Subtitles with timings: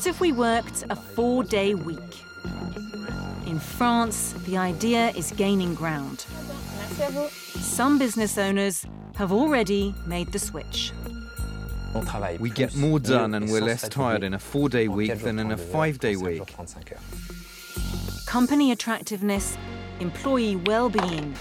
[0.00, 2.24] What if we worked a four day week?
[3.46, 6.20] In France, the idea is gaining ground.
[7.30, 8.86] Some business owners
[9.16, 10.92] have already made the switch.
[12.38, 15.52] We get more done and we're less tired in a four day week than in
[15.52, 16.44] a five day week.
[18.24, 19.58] Company attractiveness,
[20.00, 21.34] employee well being.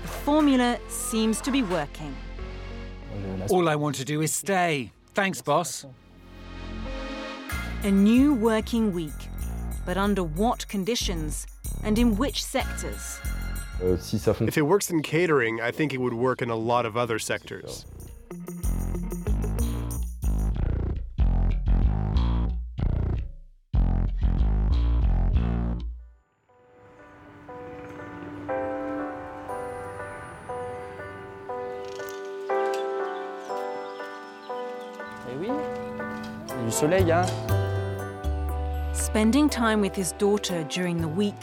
[0.00, 2.16] The formula seems to be working.
[3.50, 4.92] All I want to do is stay.
[5.12, 5.84] Thanks, boss.
[7.84, 9.10] A new working week,
[9.84, 11.48] but under what conditions
[11.82, 13.18] and in which sectors?
[13.82, 13.96] Uh,
[14.46, 17.18] if it works in catering, I think it would work in a lot of other
[17.18, 17.84] sectors.
[39.12, 41.36] Spending time with his daughter during the week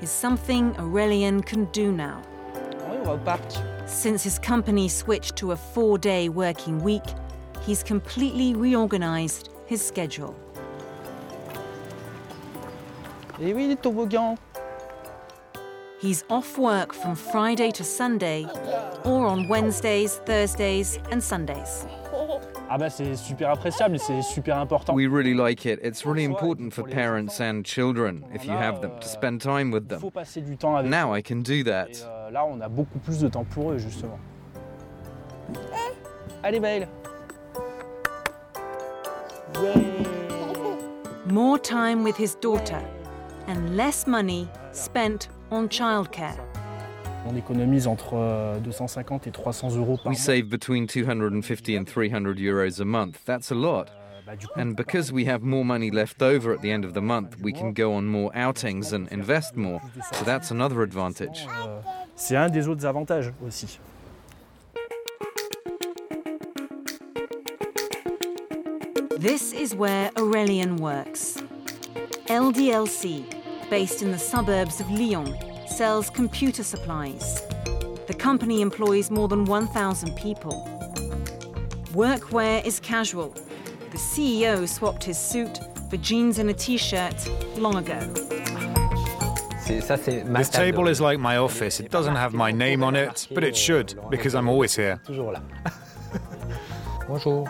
[0.00, 2.22] is something Aurelien can do now.
[2.54, 3.10] Oh,
[3.86, 7.02] Since his company switched to a four day working week,
[7.62, 10.36] he's completely reorganized his schedule.
[16.00, 18.46] He's off work from Friday to Sunday
[19.02, 21.84] or on Wednesdays, Thursdays, and Sundays.
[22.70, 24.94] Ah bah c'est super appréciable, c'est super important.
[24.94, 25.80] We really like it.
[25.82, 29.88] It's really important for parents and children, if you have them, to spend time with
[29.88, 30.02] them.
[30.84, 32.04] Now I can do that.
[32.04, 34.18] Euh, là, on a beaucoup plus de temps pour eux, justement.
[36.42, 36.88] Allez, Baël.
[41.30, 42.82] More time with his daughter
[43.46, 46.36] and less money spent on childcare.
[47.26, 52.34] On économise entre euh, 250 et 300 euros par We save between 250 and 300
[52.38, 53.24] euros a month.
[53.26, 53.86] That's a lot.
[54.28, 57.36] Euh, and because we have more money left over at the end of the month,
[57.42, 59.80] we can go on more outings and invest more.
[60.12, 61.46] So that's another advantage.
[61.66, 61.80] Euh,
[62.14, 63.78] C'est un des autres avantages aussi.
[69.18, 71.38] This is where Aurelien works.
[72.28, 73.24] LDLC,
[73.70, 75.34] based in the suburbs of Lyon,
[75.78, 77.40] sells computer supplies.
[78.08, 80.66] The company employs more than 1,000 people.
[81.92, 83.28] Workwear is casual.
[83.92, 87.14] The CEO swapped his suit for jeans and a t shirt
[87.56, 88.00] long ago.
[89.68, 91.78] This table is like my office.
[91.78, 95.00] It doesn't have my name on it, but it should, because I'm always here.
[97.06, 97.44] Bonjour.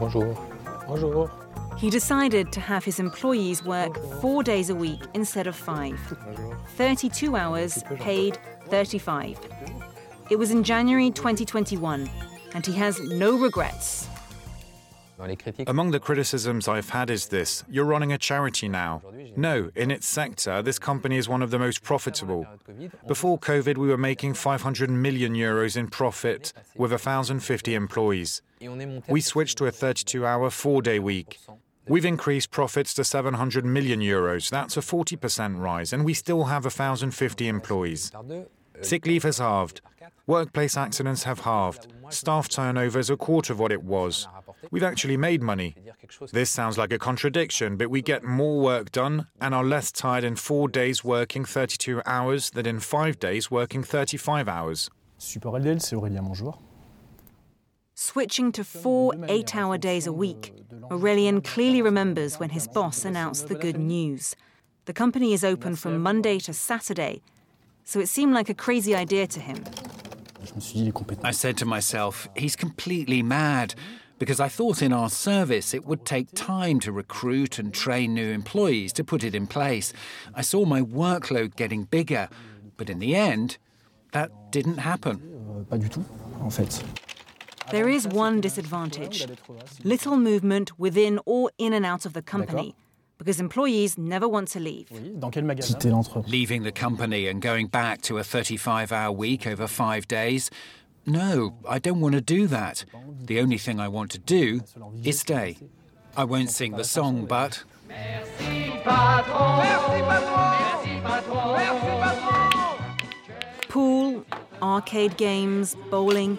[0.00, 0.36] Bonjour.
[0.88, 1.47] Bonjour.
[1.78, 5.96] He decided to have his employees work four days a week instead of five.
[6.74, 9.38] 32 hours, paid 35.
[10.28, 12.10] It was in January 2021,
[12.54, 14.08] and he has no regrets.
[15.66, 19.02] Among the criticisms I've had is this you're running a charity now.
[19.36, 22.46] No, in its sector, this company is one of the most profitable.
[23.06, 28.42] Before COVID, we were making 500 million euros in profit with 1,050 employees.
[29.08, 31.38] We switched to a 32 hour, four day week.
[31.88, 34.50] We've increased profits to 700 million euros.
[34.50, 38.12] That's a 40% rise, and we still have 1,050 employees.
[38.82, 39.80] Sick leave has halved.
[40.26, 41.86] Workplace accidents have halved.
[42.10, 44.28] Staff turnover is a quarter of what it was.
[44.70, 45.74] We've actually made money.
[46.32, 50.24] This sounds like a contradiction, but we get more work done and are less tired
[50.24, 54.90] in four days working 32 hours than in five days working 35 hours.
[55.18, 56.22] LDL, c'est Aurélien.
[58.00, 60.54] Switching to four eight hour days a week,
[60.88, 64.36] Aurelien clearly remembers when his boss announced the good news.
[64.84, 67.22] The company is open from Monday to Saturday,
[67.82, 69.64] so it seemed like a crazy idea to him.
[71.24, 73.74] I said to myself, he's completely mad.
[74.20, 78.30] Because I thought in our service it would take time to recruit and train new
[78.30, 79.92] employees to put it in place.
[80.36, 82.28] I saw my workload getting bigger,
[82.76, 83.58] but in the end,
[84.12, 85.20] that didn't happen.
[85.50, 86.04] Euh, pas du tout,
[86.40, 86.84] en fait.
[87.70, 89.26] There is one disadvantage
[89.84, 92.74] little movement within or in and out of the company
[93.18, 94.90] because employees never want to leave.
[96.26, 100.50] Leaving the company and going back to a 35 hour week over five days?
[101.04, 102.84] No, I don't want to do that.
[103.24, 104.60] The only thing I want to do
[105.04, 105.56] is stay.
[106.16, 107.64] I won't sing the song, but.
[113.68, 114.24] Pool,
[114.62, 116.38] arcade games, bowling.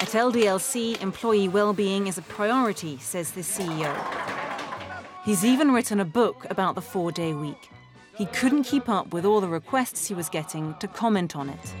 [0.00, 3.94] At LDLC, employee well-being is a priority, says the CEO.
[5.26, 7.68] He's even written a book about the four-day week.
[8.16, 11.74] He couldn't keep up with all the requests he was getting to comment on it.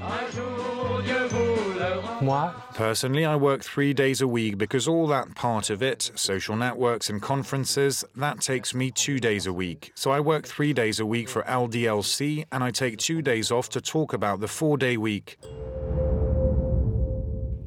[2.74, 7.08] Personally, I work three days a week because all that part of it, social networks
[7.08, 9.92] and conferences, that takes me two days a week.
[9.94, 13.70] So I work three days a week for LDLC and I take two days off
[13.70, 15.38] to talk about the four day week.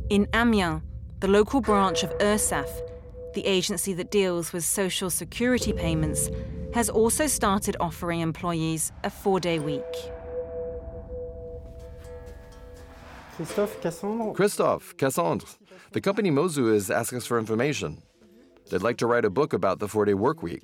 [0.09, 0.81] In Amiens,
[1.21, 2.69] the local branch of URSSAF,
[3.33, 6.29] the agency that deals with social security payments,
[6.73, 9.81] has also started offering employees a four day week.
[13.35, 14.35] Christophe Cassandre.
[14.35, 15.55] Christophe Cassandre.
[15.91, 18.03] The company Mozu is asking us for information.
[18.69, 20.63] They'd like to write a book about the four day work week.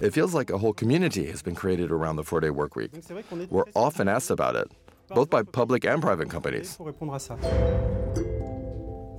[0.00, 2.92] It feels like a whole community has been created around the four day work week.
[3.50, 4.70] We're often asked about it,
[5.08, 6.78] both by public and private companies.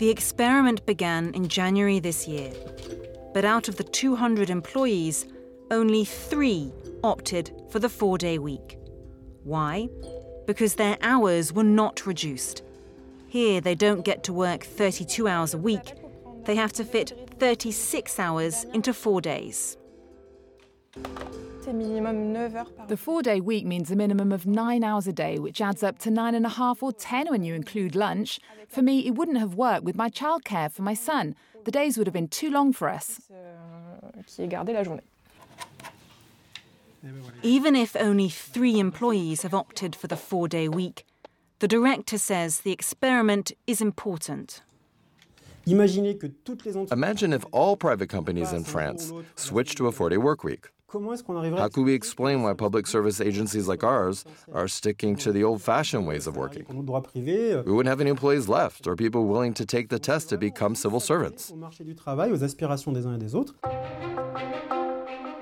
[0.03, 2.51] The experiment began in January this year,
[3.33, 5.25] but out of the 200 employees,
[5.71, 6.73] only three
[7.05, 8.77] opted for the four day week.
[9.45, 9.87] Why?
[10.45, 12.63] Because their hours were not reduced.
[13.29, 15.93] Here, they don't get to work 32 hours a week,
[16.43, 19.77] they have to fit 36 hours into four days.
[21.65, 25.97] The four day week means a minimum of nine hours a day, which adds up
[25.99, 28.39] to nine and a half or ten when you include lunch.
[28.67, 31.35] For me, it wouldn't have worked with my childcare for my son.
[31.63, 33.21] The days would have been too long for us.
[37.41, 41.05] Even if only three employees have opted for the four day week,
[41.59, 44.61] the director says the experiment is important.
[45.65, 50.72] Imagine if all private companies in France switched to a four day work week.
[51.57, 55.61] How could we explain why public service agencies like ours are sticking to the old
[55.61, 56.65] fashioned ways of working?
[56.67, 60.75] We wouldn't have any employees left or people willing to take the test to become
[60.75, 61.51] civil servants.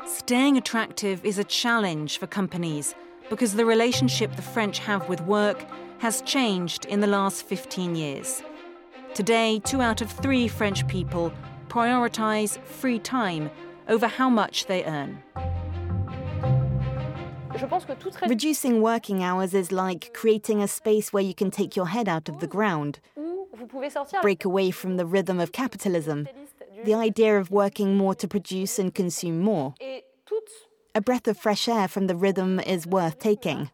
[0.05, 2.95] Staying attractive is a challenge for companies
[3.29, 5.65] because the relationship the French have with work
[5.99, 8.43] has changed in the last 15 years.
[9.13, 11.33] Today, two out of three French people
[11.67, 13.49] prioritize free time
[13.91, 15.21] over how much they earn.
[18.27, 22.29] Reducing working hours is like creating a space where you can take your head out
[22.29, 22.99] of the ground,
[24.21, 26.27] break away from the rhythm of capitalism,
[26.85, 29.75] the idea of working more to produce and consume more.
[30.95, 33.69] A breath of fresh air from the rhythm is worth taking.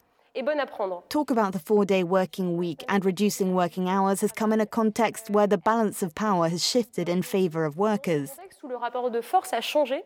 [1.09, 4.67] Talk about the four day working week and reducing working hours has come in a
[4.67, 8.31] context where the balance of power has shifted in favor of workers.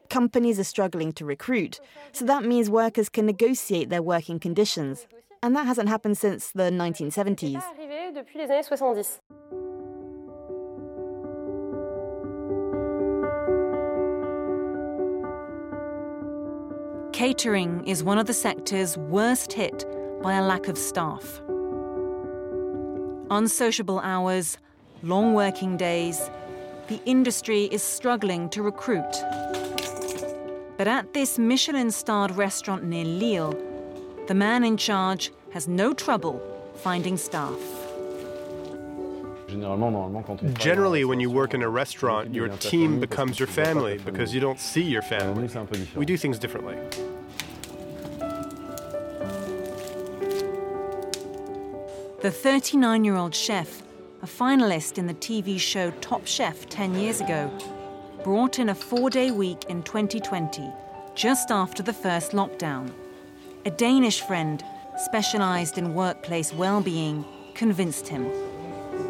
[0.09, 1.79] Companies are struggling to recruit,
[2.11, 5.07] so that means workers can negotiate their working conditions.
[5.43, 7.63] And that hasn't happened since the 1970s.
[17.13, 19.85] Catering is one of the sectors worst hit
[20.21, 21.41] by a lack of staff.
[23.29, 24.57] Unsociable hours,
[25.03, 26.29] long working days,
[26.91, 29.13] the industry is struggling to recruit.
[30.77, 33.55] But at this Michelin starred restaurant near Lille,
[34.27, 36.41] the man in charge has no trouble
[36.75, 37.57] finding staff.
[40.59, 44.59] Generally, when you work in a restaurant, your team becomes your family because you don't
[44.59, 45.47] see your family.
[45.95, 46.75] We do things differently.
[52.21, 53.81] The 39 year old chef,
[54.21, 57.51] a finalist in the TV show Top Chef 10 years ago,
[58.23, 60.69] brought in a four day week in 2020,
[61.15, 62.91] just after the first lockdown.
[63.65, 64.63] A Danish friend,
[64.97, 67.25] specialised in workplace well being,
[67.55, 68.31] convinced him.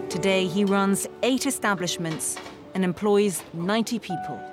[0.07, 2.37] Today, he runs eight establishments
[2.73, 4.50] and employs 90 people.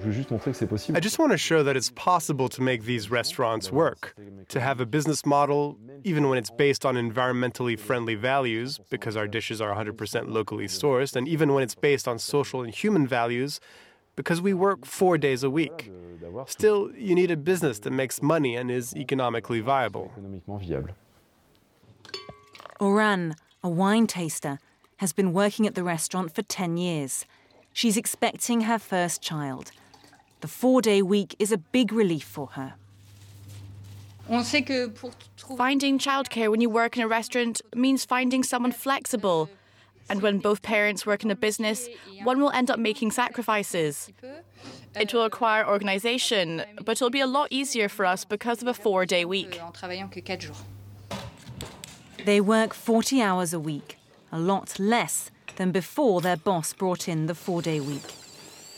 [0.00, 4.14] I just want to show that it's possible to make these restaurants work,
[4.48, 9.28] to have a business model, even when it's based on environmentally friendly values, because our
[9.28, 13.60] dishes are 100% locally sourced, and even when it's based on social and human values,
[14.16, 15.90] because we work four days a week.
[16.46, 20.10] Still, you need a business that makes money and is economically viable.
[22.80, 24.58] Oran, a wine taster,
[24.96, 27.24] has been working at the restaurant for 10 years.
[27.72, 29.72] She's expecting her first child.
[30.42, 32.74] The four day week is a big relief for her.
[35.56, 39.48] Finding childcare when you work in a restaurant means finding someone flexible.
[40.10, 41.88] And when both parents work in a business,
[42.24, 44.10] one will end up making sacrifices.
[44.96, 48.74] It will require organization, but it'll be a lot easier for us because of a
[48.74, 49.60] four day week.
[52.24, 53.96] They work 40 hours a week,
[54.32, 58.21] a lot less than before their boss brought in the four day week.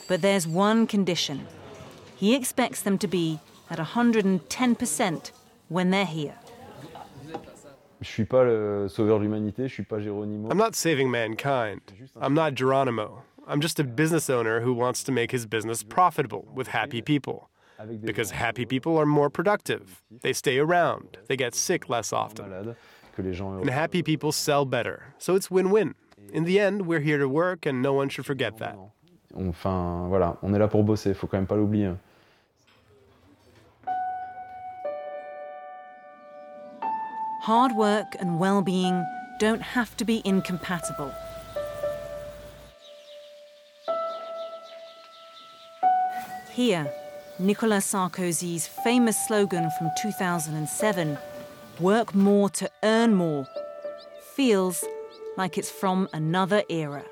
[0.06, 1.46] But there's one condition.
[2.16, 5.30] He expects them to be at 110%
[5.68, 6.34] when they're here.
[10.50, 11.80] I'm not saving mankind.
[12.16, 13.22] I'm not Geronimo.
[13.46, 17.50] I'm just a business owner who wants to make his business profitable with happy people.
[18.02, 20.02] Because happy people are more productive.
[20.20, 21.18] They stay around.
[21.28, 22.76] They get sick less often.
[23.16, 25.14] And happy people sell better.
[25.18, 25.94] So it's win win.
[26.32, 28.78] In the end, we're here to work, and no one should forget that.
[29.36, 31.90] Enfin, voilà, on est là pour bosser, faut quand même pas l'oublier.
[37.46, 39.04] Hard work and well being
[39.38, 41.12] don't have to be incompatible.
[46.54, 46.90] Here,
[47.38, 51.18] Nicolas Sarkozy's famous slogan from 2007
[51.80, 53.44] work more to earn more
[54.36, 54.84] feels
[55.36, 57.04] like it's from another era.